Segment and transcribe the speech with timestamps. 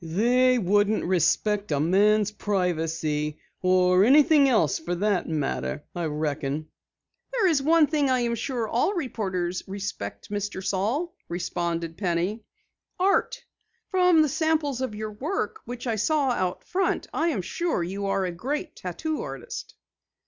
[0.03, 6.69] "They wouldn't respect a man's privacy or anything else for that matter, I reckon."
[7.31, 10.65] "There is one thing I am sure all reporters respect, Mr.
[10.65, 12.43] Saal," responded Penny.
[12.99, 13.45] "Art.
[13.91, 18.07] From the samples of your work which I saw out front I am sure you
[18.07, 19.75] are a great tattoo artist."